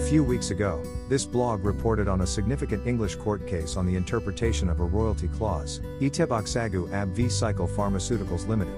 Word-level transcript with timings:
few 0.00 0.24
weeks 0.24 0.50
ago, 0.50 0.82
this 1.08 1.24
blog 1.26 1.64
reported 1.64 2.08
on 2.08 2.22
a 2.22 2.26
significant 2.26 2.86
English 2.86 3.16
court 3.16 3.46
case 3.46 3.76
on 3.76 3.86
the 3.86 3.94
interpretation 3.94 4.68
of 4.68 4.80
a 4.80 4.84
royalty 4.84 5.28
clause, 5.28 5.80
Iteboksagu 6.00 6.92
Ab 6.92 7.10
v 7.10 7.28
Cycle 7.28 7.68
Pharmaceuticals 7.68 8.48
Limited. 8.48 8.74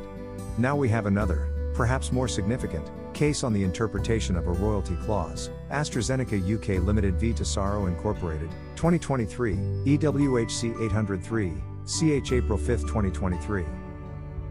Now 0.58 0.76
we 0.76 0.88
have 0.88 1.06
another, 1.06 1.48
perhaps 1.74 2.12
more 2.12 2.28
significant, 2.28 2.90
case 3.14 3.44
on 3.44 3.52
the 3.52 3.62
interpretation 3.62 4.36
of 4.36 4.46
a 4.46 4.52
royalty 4.52 4.96
clause, 4.96 5.50
AstraZeneca 5.70 6.40
UK 6.42 6.82
Limited 6.82 7.14
v 7.14 7.32
Tesaro 7.32 7.86
Incorporated, 7.86 8.50
2023, 8.76 9.54
EWHC 9.54 10.86
803, 10.86 11.52
CH 11.86 12.32
April 12.32 12.58
5, 12.58 12.66
2023. 12.82 13.64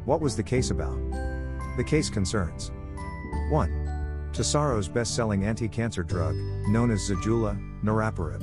What 0.06 0.22
was 0.22 0.36
the 0.36 0.44
case 0.44 0.72
about? 0.72 0.98
The 1.78 1.84
case 1.84 2.10
concerns 2.10 2.72
1. 3.50 3.81
Tesaro's 4.42 4.88
best-selling 4.88 5.44
anti-cancer 5.44 6.02
drug, 6.02 6.36
known 6.68 6.90
as 6.90 7.08
Zejula, 7.08 7.56
niraparib. 7.84 8.42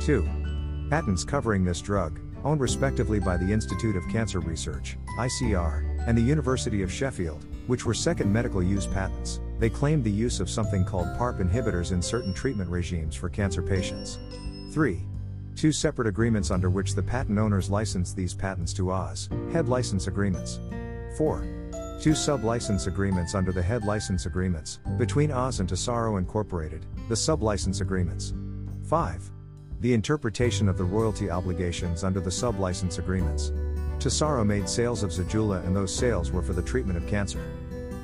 2. 0.00 0.86
Patents 0.88 1.24
covering 1.24 1.64
this 1.64 1.80
drug, 1.80 2.20
owned 2.44 2.60
respectively 2.60 3.18
by 3.18 3.36
the 3.36 3.52
Institute 3.52 3.96
of 3.96 4.06
Cancer 4.08 4.38
Research, 4.38 4.96
ICR, 5.18 6.06
and 6.06 6.16
the 6.16 6.22
University 6.22 6.80
of 6.84 6.92
Sheffield, 6.92 7.44
which 7.66 7.84
were 7.84 7.92
second 7.92 8.32
medical 8.32 8.62
use 8.62 8.86
patents. 8.86 9.40
They 9.58 9.68
claimed 9.68 10.04
the 10.04 10.12
use 10.12 10.38
of 10.38 10.48
something 10.48 10.84
called 10.84 11.08
PARP 11.18 11.40
inhibitors 11.40 11.90
in 11.90 12.00
certain 12.00 12.32
treatment 12.32 12.70
regimes 12.70 13.16
for 13.16 13.28
cancer 13.28 13.62
patients. 13.62 14.20
3. 14.72 15.02
Two 15.56 15.72
separate 15.72 16.06
agreements 16.06 16.52
under 16.52 16.70
which 16.70 16.94
the 16.94 17.02
patent 17.02 17.40
owners 17.40 17.68
licensed 17.68 18.14
these 18.14 18.32
patents 18.32 18.72
to 18.74 18.92
Oz, 18.92 19.28
head 19.52 19.68
license 19.68 20.06
agreements. 20.06 20.60
4 21.18 21.61
two 22.02 22.14
sub-license 22.16 22.88
agreements 22.88 23.36
under 23.36 23.52
the 23.52 23.62
head 23.62 23.84
license 23.84 24.26
agreements, 24.26 24.80
between 24.98 25.30
Oz 25.30 25.60
and 25.60 25.68
Tesaro 25.68 26.18
Incorporated, 26.18 26.84
the 27.08 27.14
sub-license 27.14 27.80
agreements. 27.80 28.34
5. 28.88 29.30
The 29.78 29.94
interpretation 29.94 30.68
of 30.68 30.76
the 30.76 30.82
royalty 30.82 31.30
obligations 31.30 32.02
under 32.02 32.18
the 32.18 32.28
sub-license 32.28 32.98
agreements. 32.98 33.52
Tesaro 34.00 34.44
made 34.44 34.68
sales 34.68 35.04
of 35.04 35.10
Zejula 35.10 35.64
and 35.64 35.76
those 35.76 35.94
sales 35.94 36.32
were 36.32 36.42
for 36.42 36.54
the 36.54 36.62
treatment 36.62 36.96
of 36.96 37.06
cancer. 37.06 37.40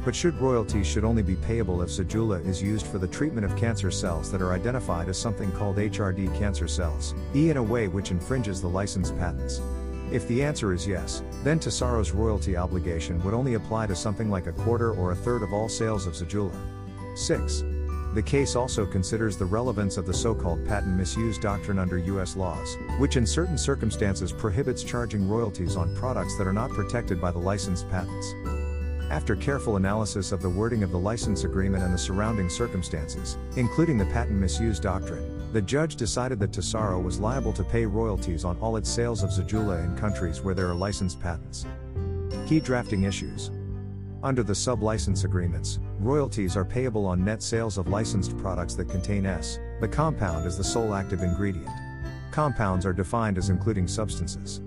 But 0.05 0.15
should 0.15 0.41
royalties 0.41 0.87
should 0.87 1.05
only 1.05 1.25
be 1.25 1.35
payable 1.35 1.83
if 1.83 1.89
Zejula 1.89 2.47
is 2.47 2.63
used 2.63 2.87
for 2.87 2.99
the 2.99 3.09
treatment 3.09 3.45
of 3.45 3.57
cancer 3.57 3.91
cells 3.91 4.31
that 4.31 4.41
are 4.41 4.53
identified 4.53 5.09
as 5.09 5.19
something 5.19 5.51
called 5.51 5.77
HRD 5.77 6.39
cancer 6.39 6.69
cells, 6.69 7.17
E 7.35 7.51
in 7.51 7.57
a 7.57 7.63
way 7.63 7.89
which 7.89 8.13
infringes 8.13 8.61
the 8.61 8.69
license 8.69 9.11
patents. 9.11 9.61
If 10.11 10.27
the 10.27 10.43
answer 10.43 10.73
is 10.73 10.87
yes, 10.87 11.23
then 11.45 11.59
Tesaro's 11.59 12.13
royalty 12.13 12.57
obligation 12.57 13.23
would 13.25 13.35
only 13.35 13.55
apply 13.55 13.89
to 13.89 13.95
something 13.95 14.31
like 14.31 14.47
a 14.47 14.53
quarter 14.53 14.93
or 14.93 15.13
a 15.13 15.17
third 15.17 15.43
of 15.43 15.53
all 15.53 15.69
sales 15.69 16.07
of 16.07 16.15
Zejula. 16.15 16.57
6. 17.15 17.63
The 18.15 18.23
case 18.23 18.57
also 18.57 18.87
considers 18.87 19.37
the 19.37 19.45
relevance 19.45 19.99
of 19.99 20.07
the 20.07 20.15
so-called 20.15 20.67
patent 20.67 20.97
misuse 20.97 21.39
doctrine 21.39 21.79
under 21.79 21.99
US 21.99 22.37
laws, 22.37 22.79
which 22.99 23.19
in 23.19 23.27
certain 23.27 23.59
circumstances 23.59 24.33
prohibits 24.33 24.83
charging 24.83 25.29
royalties 25.29 25.77
on 25.77 25.95
products 25.95 26.39
that 26.39 26.47
are 26.47 26.55
not 26.55 26.71
protected 26.71 27.21
by 27.21 27.31
the 27.31 27.39
licensed 27.39 27.89
patents. 27.91 28.35
After 29.11 29.37
careful 29.37 29.77
analysis 29.77 30.33
of 30.33 30.41
the 30.41 30.49
wording 30.49 30.83
of 30.83 30.91
the 30.91 30.99
license 30.99 31.45
agreement 31.45 31.85
and 31.85 31.93
the 31.93 31.99
surrounding 31.99 32.49
circumstances, 32.49 33.37
including 33.57 33.99
the 33.99 34.07
patent 34.07 34.41
misuse 34.41 34.81
doctrine, 34.81 35.38
the 35.53 35.63
judge 35.63 35.97
decided 35.97 36.39
that 36.41 36.53
Tesaro 36.53 37.03
was 37.03 37.21
liable 37.21 37.53
to 37.55 37.65
pay 37.65 37.87
royalties 37.87 38.45
on 38.45 38.59
all 38.59 38.77
its 38.77 38.91
sales 38.91 39.23
of 39.23 39.31
Zejula 39.31 39.85
in 39.85 39.97
countries 39.97 40.43
where 40.43 40.55
there 40.55 40.69
are 40.69 40.75
licensed 40.75 41.21
patents. 41.21 41.67
Key 42.47 42.61
drafting 42.61 43.05
issues. 43.05 43.51
Under 44.23 44.43
the 44.43 44.55
sub-license 44.55 45.25
agreements, 45.25 45.79
royalties 46.01 46.57
are 46.57 46.65
payable 46.65 47.07
on 47.07 47.25
net 47.25 47.43
sales 47.43 47.79
of 47.79 47.89
licensed 47.89 48.37
products 48.39 48.75
that 48.75 48.89
contain 48.89 49.25
S, 49.25 49.59
the 49.81 49.89
compound 49.89 50.47
is 50.47 50.59
the 50.59 50.65
sole 50.65 50.95
active 50.95 51.23
ingredient. 51.23 51.71
Compounds 52.31 52.85
are 52.85 52.93
defined 52.93 53.39
as 53.39 53.49
including 53.49 53.89
substances 53.89 54.61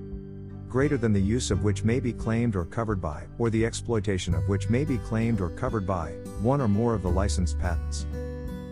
greater 0.71 0.97
than 0.97 1.11
the 1.11 1.19
use 1.19 1.51
of 1.51 1.65
which 1.65 1.83
may 1.83 1.99
be 1.99 2.13
claimed 2.13 2.55
or 2.55 2.63
covered 2.63 3.01
by, 3.01 3.25
or 3.37 3.49
the 3.49 3.65
exploitation 3.65 4.33
of 4.33 4.47
which 4.47 4.69
may 4.69 4.85
be 4.85 4.97
claimed 4.99 5.41
or 5.41 5.49
covered 5.49 5.85
by, 5.85 6.11
one 6.41 6.61
or 6.61 6.67
more 6.69 6.93
of 6.93 7.03
the 7.03 7.09
licensed 7.09 7.59
patents. 7.59 8.05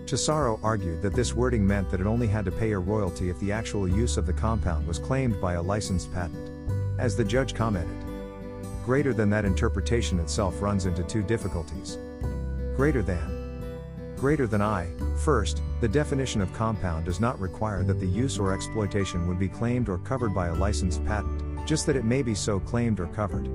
Tesaro 0.10 0.60
argued 0.64 1.04
that 1.04 1.14
this 1.14 1.36
wording 1.36 1.66
meant 1.68 1.92
that 1.92 2.02
it 2.02 2.08
only 2.08 2.26
had 2.26 2.44
to 2.44 2.52
pay 2.52 2.72
a 2.72 2.80
royalty 2.80 3.30
if 3.30 3.40
the 3.40 3.52
actual 3.52 3.88
use 3.88 4.18
of 4.18 4.26
the 4.26 4.34
compound 4.34 4.88
was 4.88 4.98
claimed 4.98 5.40
by 5.40 5.54
a 5.54 5.62
licensed 5.62 6.12
patent. 6.12 6.50
As 6.98 7.16
the 7.16 7.24
judge 7.24 7.54
commented, 7.54 7.96
greater 8.84 9.14
than 9.14 9.30
that 9.30 9.46
interpretation 9.46 10.20
itself 10.20 10.64
runs 10.64 10.88
into 10.88 11.04
two 11.04 11.22
difficulties. 11.22 12.00
Greater 12.76 13.04
than. 13.04 13.78
Greater 14.16 14.48
than 14.48 14.64
I, 14.64 14.90
first, 15.24 15.62
the 15.80 15.88
definition 15.88 16.42
of 16.42 16.52
compound 16.54 17.06
does 17.06 17.20
not 17.20 17.40
require 17.40 17.84
that 17.84 18.00
the 18.00 18.08
use 18.08 18.40
or 18.40 18.52
exploitation 18.52 19.28
would 19.28 19.38
be 19.38 19.48
claimed 19.48 19.90
or 19.90 20.00
covered 20.00 20.34
by 20.34 20.48
a 20.48 20.56
licensed 20.56 21.06
patent, 21.06 21.68
just 21.68 21.86
that 21.86 21.96
it 21.96 22.04
may 22.04 22.24
be 22.24 22.34
so 22.34 22.60
claimed 22.60 23.00
or 23.00 23.08
covered. 23.08 23.46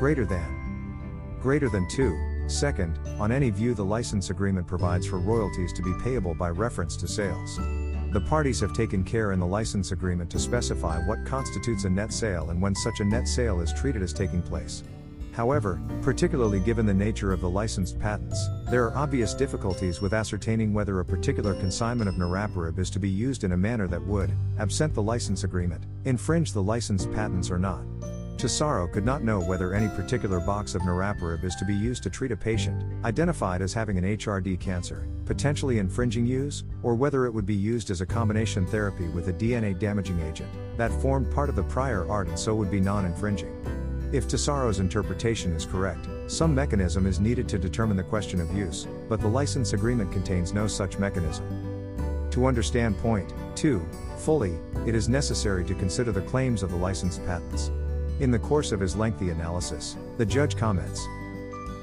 Greater 0.00 0.24
than. 0.24 1.38
Greater 1.40 1.68
than 1.68 1.88
2, 1.88 2.31
Second, 2.52 2.98
on 3.18 3.32
any 3.32 3.48
view 3.48 3.74
the 3.74 3.84
license 3.84 4.28
agreement 4.28 4.66
provides 4.66 5.06
for 5.06 5.18
royalties 5.18 5.72
to 5.72 5.82
be 5.82 5.94
payable 6.04 6.34
by 6.34 6.50
reference 6.50 6.96
to 6.98 7.08
sales. 7.08 7.56
The 8.12 8.24
parties 8.28 8.60
have 8.60 8.74
taken 8.74 9.02
care 9.02 9.32
in 9.32 9.40
the 9.40 9.46
license 9.46 9.90
agreement 9.90 10.30
to 10.30 10.38
specify 10.38 10.98
what 11.06 11.24
constitutes 11.24 11.84
a 11.84 11.90
net 11.90 12.12
sale 12.12 12.50
and 12.50 12.60
when 12.60 12.74
such 12.74 13.00
a 13.00 13.04
net 13.04 13.26
sale 13.26 13.62
is 13.62 13.72
treated 13.72 14.02
as 14.02 14.12
taking 14.12 14.42
place. 14.42 14.84
However, 15.32 15.80
particularly 16.02 16.60
given 16.60 16.84
the 16.84 16.92
nature 16.92 17.32
of 17.32 17.40
the 17.40 17.48
licensed 17.48 17.98
patents, 17.98 18.46
there 18.68 18.84
are 18.84 18.96
obvious 18.96 19.32
difficulties 19.32 20.02
with 20.02 20.12
ascertaining 20.12 20.74
whether 20.74 21.00
a 21.00 21.04
particular 21.04 21.54
consignment 21.54 22.08
of 22.08 22.16
niraparib 22.16 22.78
is 22.78 22.90
to 22.90 22.98
be 22.98 23.08
used 23.08 23.44
in 23.44 23.52
a 23.52 23.56
manner 23.56 23.88
that 23.88 24.06
would, 24.06 24.30
absent 24.58 24.92
the 24.92 25.02
license 25.02 25.42
agreement, 25.42 25.84
infringe 26.04 26.52
the 26.52 26.62
licensed 26.62 27.10
patents 27.12 27.50
or 27.50 27.58
not. 27.58 27.82
Tesaro 28.42 28.90
could 28.90 29.04
not 29.04 29.22
know 29.22 29.38
whether 29.38 29.72
any 29.72 29.86
particular 29.86 30.40
box 30.40 30.74
of 30.74 30.82
niraparib 30.82 31.44
is 31.44 31.54
to 31.54 31.64
be 31.64 31.76
used 31.76 32.02
to 32.02 32.10
treat 32.10 32.32
a 32.32 32.36
patient, 32.36 32.82
identified 33.04 33.62
as 33.62 33.72
having 33.72 33.96
an 33.98 34.16
HRD 34.16 34.58
cancer, 34.58 35.06
potentially 35.26 35.78
infringing 35.78 36.26
use, 36.26 36.64
or 36.82 36.96
whether 36.96 37.24
it 37.24 37.30
would 37.32 37.46
be 37.46 37.54
used 37.54 37.92
as 37.92 38.00
a 38.00 38.06
combination 38.06 38.66
therapy 38.66 39.06
with 39.06 39.28
a 39.28 39.32
DNA 39.32 39.78
damaging 39.78 40.20
agent, 40.22 40.50
that 40.76 40.90
formed 41.00 41.30
part 41.30 41.50
of 41.50 41.54
the 41.54 41.62
prior 41.62 42.04
art 42.10 42.26
and 42.26 42.36
so 42.36 42.52
would 42.52 42.68
be 42.68 42.80
non-infringing. 42.80 43.54
If 44.12 44.26
Tesaro's 44.26 44.80
interpretation 44.80 45.52
is 45.52 45.64
correct, 45.64 46.08
some 46.26 46.52
mechanism 46.52 47.06
is 47.06 47.20
needed 47.20 47.48
to 47.48 47.58
determine 47.58 47.96
the 47.96 48.02
question 48.02 48.40
of 48.40 48.52
use, 48.56 48.88
but 49.08 49.20
the 49.20 49.28
license 49.28 49.72
agreement 49.72 50.10
contains 50.10 50.52
no 50.52 50.66
such 50.66 50.98
mechanism. 50.98 51.46
To 52.32 52.46
understand 52.46 52.98
point 52.98 53.32
2 53.54 53.80
fully, 54.16 54.58
it 54.84 54.96
is 54.96 55.08
necessary 55.08 55.64
to 55.64 55.76
consider 55.76 56.10
the 56.10 56.22
claims 56.22 56.64
of 56.64 56.72
the 56.72 56.76
licensed 56.76 57.24
patents. 57.24 57.70
In 58.20 58.30
the 58.30 58.38
course 58.38 58.72
of 58.72 58.80
his 58.80 58.96
lengthy 58.96 59.30
analysis, 59.30 59.96
the 60.18 60.26
judge 60.26 60.56
comments 60.56 61.06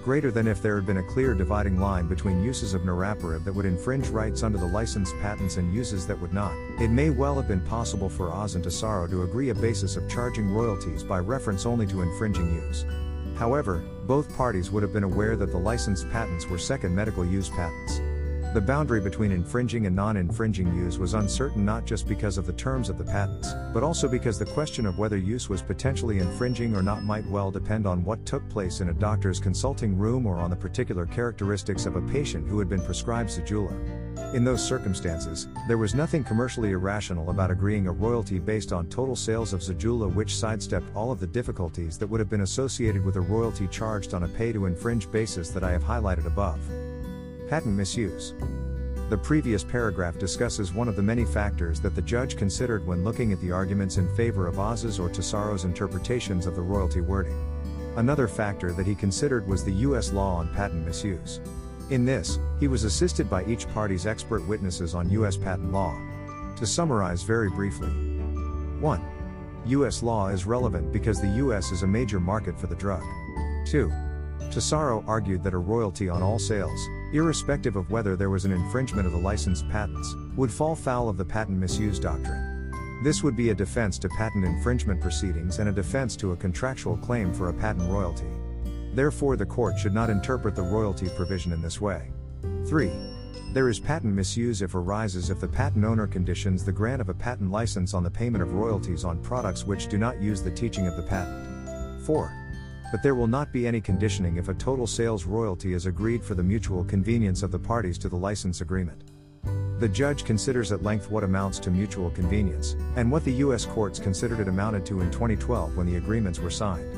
greater 0.03 0.31
than 0.31 0.47
if 0.47 0.61
there 0.61 0.75
had 0.75 0.85
been 0.85 0.97
a 0.97 1.03
clear 1.03 1.35
dividing 1.35 1.79
line 1.79 2.07
between 2.07 2.41
uses 2.41 2.73
of 2.73 2.81
niraparib 2.81 3.43
that 3.43 3.53
would 3.53 3.65
infringe 3.65 4.07
rights 4.07 4.41
under 4.41 4.57
the 4.57 4.65
licensed 4.65 5.13
patents 5.21 5.57
and 5.57 5.73
uses 5.73 6.07
that 6.07 6.19
would 6.19 6.33
not, 6.33 6.53
it 6.79 6.89
may 6.89 7.09
well 7.09 7.35
have 7.35 7.47
been 7.47 7.61
possible 7.61 8.09
for 8.09 8.31
Oz 8.31 8.55
and 8.55 8.63
Tesaro 8.63 9.07
to 9.09 9.23
agree 9.23 9.49
a 9.49 9.55
basis 9.55 9.97
of 9.97 10.09
charging 10.09 10.49
royalties 10.49 11.03
by 11.03 11.19
reference 11.19 11.65
only 11.65 11.85
to 11.85 12.01
infringing 12.01 12.55
use. 12.55 12.85
However, 13.35 13.83
both 14.07 14.35
parties 14.35 14.71
would 14.71 14.81
have 14.81 14.93
been 14.93 15.03
aware 15.03 15.35
that 15.35 15.51
the 15.51 15.57
licensed 15.57 16.09
patents 16.09 16.47
were 16.47 16.57
second 16.57 16.95
medical 16.95 17.25
use 17.25 17.49
patents. 17.49 18.01
The 18.51 18.61
boundary 18.61 18.99
between 18.99 19.31
infringing 19.31 19.85
and 19.85 19.95
non-infringing 19.95 20.73
use 20.73 20.97
was 20.97 21.13
uncertain 21.13 21.63
not 21.63 21.85
just 21.85 22.07
because 22.07 22.39
of 22.39 22.47
the 22.47 22.53
terms 22.53 22.89
of 22.89 22.97
the 22.97 23.03
patents, 23.03 23.53
but 23.71 23.83
also 23.83 24.07
because 24.07 24.39
the 24.39 24.45
question 24.47 24.87
of 24.87 24.97
whether 24.97 25.17
use 25.17 25.49
was 25.49 25.61
potentially 25.61 26.17
infringing 26.17 26.75
or 26.75 26.81
not 26.81 27.03
might 27.03 27.27
well 27.27 27.51
depend 27.51 27.85
on 27.85 28.03
what 28.03 28.25
took 28.25 28.49
place 28.49 28.81
in 28.81 28.89
a 28.89 28.93
doctor's 28.93 29.39
consulting 29.39 29.95
room 29.95 30.25
or 30.25 30.37
on 30.37 30.49
the 30.49 30.55
particular 30.55 31.05
characteristics 31.05 31.85
of 31.85 31.95
a 31.95 32.01
patient 32.01 32.47
who 32.49 32.57
had 32.57 32.67
been 32.67 32.81
prescribed 32.81 33.29
Zejula. 33.29 34.33
In 34.33 34.43
those 34.43 34.67
circumstances, 34.67 35.47
there 35.67 35.77
was 35.77 35.93
nothing 35.93 36.23
commercially 36.23 36.71
irrational 36.71 37.29
about 37.29 37.51
agreeing 37.51 37.85
a 37.85 37.91
royalty 37.91 38.39
based 38.39 38.73
on 38.73 38.89
total 38.89 39.15
sales 39.15 39.53
of 39.53 39.61
Zejula 39.61 40.11
which 40.11 40.35
sidestepped 40.35 40.87
all 40.95 41.11
of 41.11 41.19
the 41.19 41.27
difficulties 41.27 41.99
that 41.99 42.07
would 42.07 42.19
have 42.19 42.31
been 42.31 42.41
associated 42.41 43.05
with 43.05 43.15
a 43.17 43.21
royalty 43.21 43.67
charged 43.67 44.15
on 44.15 44.23
a 44.23 44.27
pay-to-infringe 44.27 45.11
basis 45.11 45.51
that 45.51 45.63
I 45.63 45.69
have 45.69 45.83
highlighted 45.83 46.25
above. 46.25 46.59
Patent 47.49 47.75
misuse. 47.75 48.35
The 49.09 49.17
previous 49.17 49.63
paragraph 49.63 50.19
discusses 50.19 50.71
one 50.71 50.87
of 50.87 50.95
the 50.95 51.01
many 51.01 51.25
factors 51.25 51.79
that 51.79 51.95
the 51.95 52.01
judge 52.03 52.37
considered 52.37 52.85
when 52.85 53.03
looking 53.03 53.33
at 53.33 53.41
the 53.41 53.51
arguments 53.51 53.97
in 53.97 54.15
favor 54.15 54.45
of 54.45 54.59
Oz's 54.59 54.99
or 54.99 55.09
Tesaro's 55.09 55.65
interpretations 55.65 56.45
of 56.45 56.55
the 56.55 56.61
royalty 56.61 57.01
wording. 57.01 57.35
Another 57.95 58.27
factor 58.27 58.71
that 58.73 58.85
he 58.85 58.93
considered 58.93 59.47
was 59.47 59.63
the 59.63 59.73
U.S. 59.73 60.13
law 60.13 60.35
on 60.35 60.53
patent 60.53 60.85
misuse. 60.85 61.41
In 61.89 62.05
this, 62.05 62.37
he 62.59 62.67
was 62.67 62.83
assisted 62.83 63.31
by 63.31 63.43
each 63.45 63.67
party's 63.69 64.05
expert 64.05 64.47
witnesses 64.47 64.93
on 64.93 65.09
U.S. 65.09 65.35
patent 65.35 65.71
law. 65.71 65.99
To 66.55 66.67
summarize 66.67 67.23
very 67.23 67.49
briefly 67.49 67.89
1. 67.89 69.01
U.S. 69.65 70.03
law 70.03 70.27
is 70.27 70.45
relevant 70.45 70.93
because 70.93 71.19
the 71.19 71.35
U.S. 71.37 71.71
is 71.71 71.81
a 71.81 71.87
major 71.87 72.19
market 72.19 72.59
for 72.59 72.67
the 72.67 72.75
drug. 72.75 73.01
2. 73.65 73.91
Tesaro 74.51 75.03
argued 75.07 75.43
that 75.43 75.55
a 75.55 75.57
royalty 75.57 76.09
on 76.09 76.21
all 76.21 76.37
sales, 76.37 76.79
irrespective 77.13 77.75
of 77.75 77.89
whether 77.91 78.15
there 78.15 78.29
was 78.29 78.45
an 78.45 78.51
infringement 78.51 79.05
of 79.05 79.11
the 79.11 79.17
licensed 79.17 79.67
patents, 79.69 80.15
would 80.35 80.51
fall 80.51 80.75
foul 80.75 81.09
of 81.09 81.17
the 81.17 81.25
patent 81.25 81.57
misuse 81.57 81.99
doctrine. 81.99 82.71
This 83.03 83.23
would 83.23 83.35
be 83.35 83.49
a 83.49 83.55
defense 83.55 83.97
to 83.99 84.09
patent 84.09 84.43
infringement 84.45 84.99
proceedings 84.99 85.59
and 85.59 85.69
a 85.69 85.73
defense 85.73 86.15
to 86.17 86.33
a 86.33 86.37
contractual 86.37 86.97
claim 86.97 87.33
for 87.33 87.49
a 87.49 87.53
patent 87.53 87.89
royalty. 87.89 88.27
Therefore, 88.93 89.37
the 89.37 89.45
court 89.45 89.77
should 89.79 89.93
not 89.93 90.09
interpret 90.09 90.55
the 90.55 90.61
royalty 90.61 91.07
provision 91.15 91.53
in 91.53 91.61
this 91.61 91.79
way. 91.79 92.11
3. 92.67 92.91
There 93.53 93.69
is 93.69 93.79
patent 93.79 94.13
misuse 94.13 94.61
if 94.61 94.75
arises 94.75 95.29
if 95.29 95.39
the 95.39 95.47
patent 95.47 95.85
owner 95.85 96.07
conditions 96.07 96.63
the 96.63 96.71
grant 96.71 97.01
of 97.01 97.09
a 97.09 97.13
patent 97.13 97.49
license 97.49 97.93
on 97.93 98.03
the 98.03 98.11
payment 98.11 98.43
of 98.43 98.53
royalties 98.53 99.03
on 99.03 99.23
products 99.23 99.65
which 99.65 99.87
do 99.87 99.97
not 99.97 100.21
use 100.21 100.43
the 100.43 100.51
teaching 100.51 100.85
of 100.85 100.95
the 100.95 101.03
patent. 101.03 102.05
4. 102.05 102.38
But 102.91 103.03
there 103.03 103.15
will 103.15 103.27
not 103.27 103.51
be 103.51 103.67
any 103.67 103.81
conditioning 103.81 104.37
if 104.37 104.49
a 104.49 104.53
total 104.53 104.87
sales 104.87 105.25
royalty 105.25 105.73
is 105.73 105.85
agreed 105.85 106.23
for 106.23 106.33
the 106.33 106.43
mutual 106.43 106.83
convenience 106.83 107.43
of 107.43 107.51
the 107.51 107.59
parties 107.59 107.99
to 107.99 108.09
the 108.09 108.15
license 108.15 108.61
agreement. 108.61 109.03
The 109.79 109.87
judge 109.87 110.25
considers 110.25 110.71
at 110.71 110.83
length 110.83 111.09
what 111.09 111.23
amounts 111.23 111.59
to 111.59 111.71
mutual 111.71 112.09
convenience, 112.09 112.75
and 112.95 113.11
what 113.11 113.23
the 113.23 113.33
U.S. 113.33 113.65
courts 113.65 113.99
considered 113.99 114.39
it 114.39 114.47
amounted 114.47 114.85
to 114.87 115.01
in 115.01 115.11
2012 115.11 115.77
when 115.77 115.85
the 115.85 115.95
agreements 115.95 116.39
were 116.39 116.49
signed. 116.49 116.91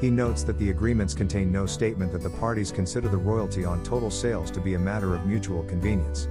He 0.00 0.10
notes 0.10 0.42
that 0.44 0.58
the 0.58 0.70
agreements 0.70 1.14
contain 1.14 1.50
no 1.50 1.66
statement 1.66 2.12
that 2.12 2.22
the 2.22 2.30
parties 2.30 2.70
consider 2.70 3.08
the 3.08 3.16
royalty 3.16 3.64
on 3.64 3.82
total 3.82 4.10
sales 4.10 4.50
to 4.52 4.60
be 4.60 4.74
a 4.74 4.78
matter 4.78 5.14
of 5.14 5.24
mutual 5.24 5.62
convenience. 5.64 6.28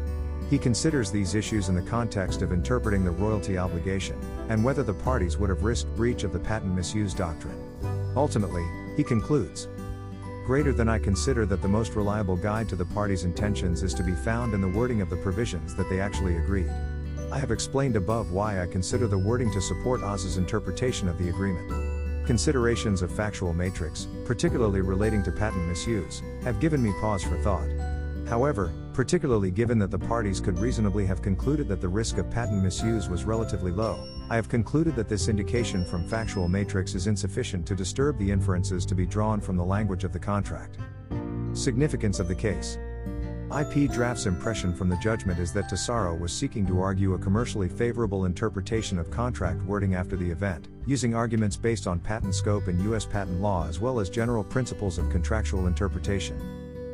He 0.50 0.57
considers 0.57 1.12
these 1.12 1.36
issues 1.36 1.68
in 1.68 1.75
the 1.75 1.81
context 1.81 2.42
of 2.42 2.54
interpreting 2.54 3.04
the 3.04 3.12
royalty 3.12 3.57
obligation, 3.57 4.18
and 4.50 4.63
whether 4.63 4.83
the 4.83 4.94
parties 4.94 5.38
would 5.38 5.50
have 5.50 5.63
risked 5.63 5.94
breach 5.95 6.24
of 6.24 6.31
the 6.31 6.39
patent 6.39 6.74
misuse 6.75 7.13
doctrine. 7.13 7.57
Ultimately, 8.15 8.65
he 8.98 9.04
concludes 9.04 9.68
greater 10.48 10.74
than 10.74 10.90
I 10.90 10.98
consider 10.98 11.46
that 11.46 11.62
the 11.62 11.68
most 11.68 11.96
reliable 11.96 12.36
guide 12.36 12.68
to 12.70 12.76
the 12.76 12.86
parties' 12.86 13.26
intentions 13.26 13.84
is 13.84 13.94
to 13.94 14.04
be 14.04 14.16
found 14.16 14.54
in 14.54 14.62
the 14.62 14.68
wording 14.68 15.02
of 15.02 15.10
the 15.10 15.18
provisions 15.18 15.76
that 15.76 15.90
they 15.90 16.00
actually 16.00 16.38
agreed. 16.38 16.72
I 17.32 17.38
have 17.38 17.52
explained 17.52 17.98
above 17.98 18.32
why 18.32 18.62
I 18.62 18.66
consider 18.66 19.08
the 19.08 19.18
wording 19.18 19.52
to 19.52 19.62
support 19.62 20.02
Oz's 20.02 20.38
interpretation 20.38 21.10
of 21.10 21.18
the 21.18 21.28
agreement. 21.30 22.26
Considerations 22.26 23.02
of 23.02 23.12
factual 23.12 23.54
matrix, 23.54 24.08
particularly 24.26 24.82
relating 24.82 25.22
to 25.24 25.32
patent 25.32 25.68
misuse, 25.68 26.24
have 26.44 26.62
given 26.62 26.82
me 26.82 26.94
pause 27.02 27.24
for 27.24 27.38
thought. 27.40 27.70
However, 28.28 28.74
particularly 28.94 29.52
given 29.52 29.78
that 29.80 29.92
the 29.92 30.00
parties 30.00 30.40
could 30.40 30.58
reasonably 30.60 31.06
have 31.06 31.22
concluded 31.22 31.68
that 31.68 31.82
the 31.82 31.90
risk 31.90 32.18
of 32.18 32.32
patent 32.32 32.64
misuse 32.64 33.10
was 33.10 33.26
relatively 33.26 33.72
low, 33.72 34.08
I 34.30 34.36
have 34.36 34.50
concluded 34.50 34.94
that 34.98 35.08
this 35.08 35.30
indication 35.30 35.86
from 35.86 36.06
factual 36.06 36.50
matrix 36.50 36.96
is 36.96 37.08
insufficient 37.08 37.66
to 37.68 37.76
disturb 37.76 38.18
the 38.18 38.30
inferences 38.30 38.86
to 38.88 38.96
be 38.96 39.06
drawn 39.06 39.40
from 39.40 39.56
the 39.56 39.64
language 39.64 40.04
of 40.04 40.12
the 40.12 40.20
contract. 40.20 40.78
Significance 41.54 42.20
of 42.20 42.28
the 42.28 42.36
case 42.36 42.78
IP 43.58 43.90
Draughts' 43.90 44.26
impression 44.26 44.74
from 44.74 44.90
the 44.90 44.98
judgment 44.98 45.40
is 45.40 45.54
that 45.54 45.70
Tesaro 45.70 46.20
was 46.20 46.34
seeking 46.34 46.66
to 46.68 46.82
argue 46.82 47.14
a 47.14 47.18
commercially 47.18 47.70
favorable 47.70 48.26
interpretation 48.26 49.00
of 49.00 49.10
contract 49.10 49.62
wording 49.62 49.96
after 49.96 50.18
the 50.18 50.30
event, 50.30 50.68
using 50.86 51.16
arguments 51.16 51.56
based 51.56 51.88
on 51.88 51.98
patent 51.98 52.36
scope 52.36 52.68
and 52.68 52.82
U.S. 52.84 53.06
patent 53.06 53.40
law 53.40 53.66
as 53.66 53.80
well 53.80 54.02
as 54.02 54.10
general 54.10 54.44
principles 54.44 54.98
of 54.98 55.10
contractual 55.10 55.68
interpretation. 55.68 56.38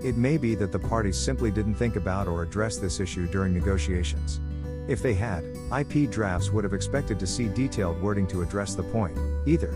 It 0.03 0.17
may 0.17 0.37
be 0.37 0.53
that 0.53 0.71
the 0.71 0.77
parties 0.77 1.17
simply 1.17 1.49
didn't 1.49 1.75
think 1.75 1.95
about 1.95 2.27
or 2.27 2.43
address 2.43 2.77
this 2.77 2.99
issue 2.99 3.25
during 3.25 3.55
negotiations. 3.55 4.39
If 4.87 5.01
they 5.01 5.13
had, 5.13 5.45
IP 5.77 6.09
Draughts 6.09 6.51
would 6.51 6.63
have 6.63 6.73
expected 6.73 7.19
to 7.19 7.27
see 7.27 7.47
detailed 7.47 8.01
wording 8.01 8.27
to 8.27 8.41
address 8.41 8.75
the 8.75 8.83
point, 8.83 9.17
either 9.45 9.73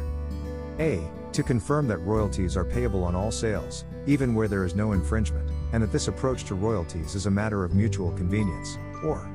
A. 0.80 1.01
To 1.33 1.44
confirm 1.44 1.88
that 1.88 2.00
royalties 2.00 2.57
are 2.57 2.65
payable 2.65 3.04
on 3.04 3.15
all 3.15 3.31
sales, 3.31 3.86
even 4.06 4.33
where 4.33 4.48
there 4.48 4.65
is 4.65 4.75
no 4.75 4.94
infringement, 4.94 5.50
and 5.71 5.83
that 5.83 5.92
this 5.92 6.07
approach 6.07 6.45
to 6.45 6.56
royalties 6.56 7.15
is 7.15 7.25
a 7.25 7.31
matter 7.31 7.63
of 7.63 7.75
mutual 7.75 8.12
convenience, 8.13 8.77
or 9.04 9.30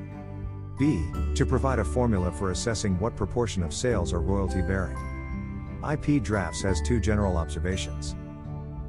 B. 0.77 1.03
To 1.35 1.45
provide 1.45 1.79
a 1.79 1.83
formula 1.83 2.31
for 2.31 2.51
assessing 2.51 2.99
what 2.99 3.15
proportion 3.15 3.63
of 3.63 3.73
sales 3.73 4.11
are 4.11 4.21
royalty 4.21 4.61
bearing. 4.61 4.97
IP 5.89 6.21
Draughts 6.21 6.61
has 6.63 6.81
two 6.81 6.99
general 6.99 7.37
observations. 7.37 8.15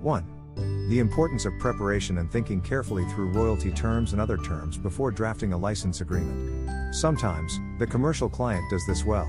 1. 0.01 0.34
The 0.57 0.99
importance 0.99 1.45
of 1.45 1.59
preparation 1.59 2.19
and 2.19 2.31
thinking 2.31 2.61
carefully 2.61 3.05
through 3.07 3.31
royalty 3.31 3.71
terms 3.71 4.13
and 4.13 4.21
other 4.21 4.37
terms 4.37 4.77
before 4.77 5.11
drafting 5.11 5.53
a 5.53 5.57
license 5.57 6.01
agreement. 6.01 6.95
Sometimes, 6.95 7.59
the 7.79 7.87
commercial 7.87 8.29
client 8.29 8.69
does 8.71 8.87
this 8.87 9.05
well. 9.05 9.29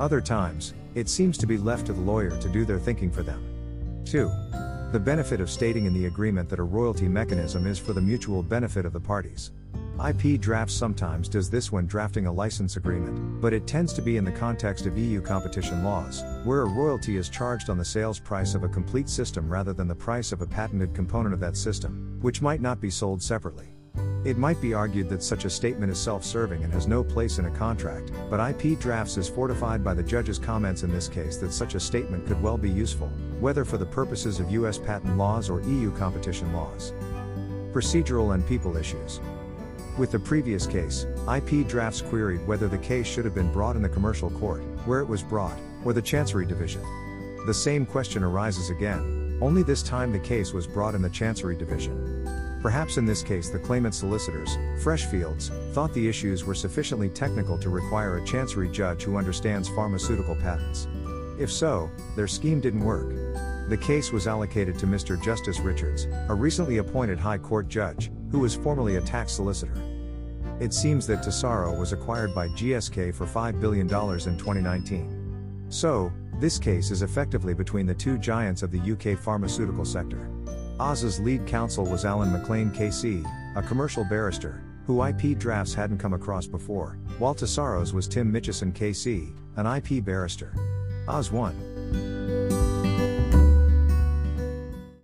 Other 0.00 0.20
times, 0.20 0.74
it 0.94 1.08
seems 1.08 1.38
to 1.38 1.46
be 1.46 1.58
left 1.58 1.86
to 1.86 1.92
the 1.92 2.00
lawyer 2.00 2.30
to 2.40 2.48
do 2.48 2.64
their 2.64 2.78
thinking 2.78 3.10
for 3.10 3.22
them. 3.22 3.42
2. 4.04 4.30
The 4.92 5.00
benefit 5.00 5.40
of 5.40 5.48
stating 5.48 5.86
in 5.86 5.94
the 5.94 6.04
agreement 6.04 6.50
that 6.50 6.58
a 6.58 6.62
royalty 6.62 7.08
mechanism 7.08 7.66
is 7.66 7.78
for 7.78 7.94
the 7.94 8.00
mutual 8.02 8.42
benefit 8.42 8.84
of 8.84 8.92
the 8.92 9.00
parties. 9.00 9.50
IP 10.06 10.38
Draughts 10.38 10.74
sometimes 10.74 11.30
does 11.30 11.48
this 11.48 11.72
when 11.72 11.86
drafting 11.86 12.26
a 12.26 12.32
license 12.32 12.76
agreement, 12.76 13.40
but 13.40 13.54
it 13.54 13.66
tends 13.66 13.94
to 13.94 14.02
be 14.02 14.18
in 14.18 14.24
the 14.24 14.30
context 14.30 14.84
of 14.84 14.98
EU 14.98 15.22
competition 15.22 15.82
laws, 15.82 16.22
where 16.44 16.60
a 16.60 16.68
royalty 16.68 17.16
is 17.16 17.30
charged 17.30 17.70
on 17.70 17.78
the 17.78 17.84
sales 17.84 18.18
price 18.18 18.54
of 18.54 18.64
a 18.64 18.68
complete 18.68 19.08
system 19.08 19.48
rather 19.48 19.72
than 19.72 19.88
the 19.88 19.94
price 19.94 20.30
of 20.30 20.42
a 20.42 20.46
patented 20.46 20.94
component 20.94 21.32
of 21.32 21.40
that 21.40 21.56
system, 21.56 22.18
which 22.20 22.42
might 22.42 22.60
not 22.60 22.78
be 22.78 22.90
sold 22.90 23.22
separately. 23.22 23.71
It 24.24 24.38
might 24.38 24.60
be 24.60 24.72
argued 24.72 25.08
that 25.08 25.22
such 25.22 25.44
a 25.44 25.50
statement 25.50 25.90
is 25.90 25.98
self 25.98 26.24
serving 26.24 26.62
and 26.62 26.72
has 26.72 26.86
no 26.86 27.02
place 27.02 27.38
in 27.38 27.46
a 27.46 27.50
contract, 27.50 28.12
but 28.30 28.38
IP 28.38 28.78
Draughts 28.78 29.16
is 29.16 29.28
fortified 29.28 29.82
by 29.82 29.94
the 29.94 30.02
judge's 30.02 30.38
comments 30.38 30.84
in 30.84 30.92
this 30.92 31.08
case 31.08 31.38
that 31.38 31.52
such 31.52 31.74
a 31.74 31.80
statement 31.80 32.28
could 32.28 32.40
well 32.40 32.56
be 32.56 32.70
useful, 32.70 33.08
whether 33.40 33.64
for 33.64 33.78
the 33.78 33.86
purposes 33.86 34.38
of 34.38 34.48
US 34.52 34.78
patent 34.78 35.16
laws 35.16 35.50
or 35.50 35.60
EU 35.62 35.90
competition 35.96 36.52
laws. 36.52 36.92
Procedural 37.72 38.34
and 38.34 38.46
people 38.46 38.76
issues. 38.76 39.20
With 39.98 40.12
the 40.12 40.20
previous 40.20 40.68
case, 40.68 41.04
IP 41.34 41.66
Draughts 41.66 42.00
queried 42.00 42.46
whether 42.46 42.68
the 42.68 42.78
case 42.78 43.08
should 43.08 43.24
have 43.24 43.34
been 43.34 43.52
brought 43.52 43.74
in 43.74 43.82
the 43.82 43.88
commercial 43.88 44.30
court, 44.30 44.62
where 44.86 45.00
it 45.00 45.08
was 45.08 45.24
brought, 45.24 45.58
or 45.84 45.92
the 45.92 46.00
Chancery 46.00 46.46
Division. 46.46 46.82
The 47.46 47.54
same 47.54 47.84
question 47.84 48.22
arises 48.22 48.70
again, 48.70 49.36
only 49.42 49.64
this 49.64 49.82
time 49.82 50.12
the 50.12 50.20
case 50.20 50.52
was 50.52 50.68
brought 50.68 50.94
in 50.94 51.02
the 51.02 51.10
Chancery 51.10 51.56
Division. 51.56 52.21
Perhaps 52.62 52.96
in 52.96 53.04
this 53.04 53.24
case 53.24 53.48
the 53.48 53.58
claimant 53.58 53.92
solicitors, 53.92 54.56
Freshfields, 54.80 55.50
thought 55.74 55.92
the 55.92 56.08
issues 56.08 56.44
were 56.44 56.54
sufficiently 56.54 57.08
technical 57.08 57.58
to 57.58 57.68
require 57.68 58.16
a 58.16 58.24
chancery 58.24 58.68
judge 58.68 59.02
who 59.02 59.16
understands 59.16 59.68
pharmaceutical 59.68 60.36
patents. 60.36 60.86
If 61.40 61.50
so, 61.50 61.90
their 62.14 62.28
scheme 62.28 62.60
didn't 62.60 62.84
work. 62.84 63.08
The 63.68 63.76
case 63.76 64.12
was 64.12 64.28
allocated 64.28 64.78
to 64.78 64.86
Mr. 64.86 65.20
Justice 65.20 65.58
Richards, 65.58 66.06
a 66.28 66.34
recently 66.34 66.78
appointed 66.78 67.18
High 67.18 67.38
Court 67.38 67.68
judge, 67.68 68.12
who 68.30 68.38
was 68.38 68.54
formerly 68.54 68.96
a 68.96 69.00
tax 69.00 69.32
solicitor. 69.32 69.74
It 70.60 70.72
seems 70.72 71.04
that 71.08 71.22
Tesaro 71.22 71.76
was 71.76 71.92
acquired 71.92 72.32
by 72.32 72.46
GSK 72.48 73.12
for 73.12 73.26
$5 73.26 73.60
billion 73.60 73.86
in 73.86 74.38
2019. 74.38 75.66
So, 75.68 76.12
this 76.38 76.58
case 76.58 76.92
is 76.92 77.02
effectively 77.02 77.54
between 77.54 77.86
the 77.86 77.94
two 77.94 78.18
giants 78.18 78.62
of 78.62 78.70
the 78.70 78.92
UK 78.92 79.18
pharmaceutical 79.18 79.84
sector. 79.84 80.28
Oz's 80.80 81.20
lead 81.20 81.46
counsel 81.46 81.84
was 81.84 82.04
Alan 82.04 82.32
Maclean 82.32 82.70
KC, 82.70 83.24
a 83.56 83.62
commercial 83.62 84.04
barrister, 84.04 84.62
who 84.86 85.04
IP 85.04 85.38
Draughts 85.38 85.74
hadn't 85.74 85.98
come 85.98 86.14
across 86.14 86.46
before, 86.46 86.98
while 87.18 87.34
Tesaro's 87.34 87.92
was 87.92 88.08
Tim 88.08 88.32
Mitcheson 88.32 88.72
KC, 88.72 89.34
an 89.56 89.66
IP 89.66 90.04
barrister. 90.04 90.54
Oz 91.08 91.30
won. 91.30 92.21